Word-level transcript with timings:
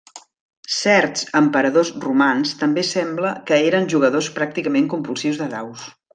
Certs 0.75 1.27
emperadors 1.39 1.91
romans 2.05 2.55
també 2.63 2.85
sembla 2.93 3.35
que 3.51 3.61
eren 3.67 3.87
jugadors 3.93 4.31
pràcticament 4.41 4.89
compulsius 4.95 5.39
de 5.45 5.53
daus. 5.55 5.87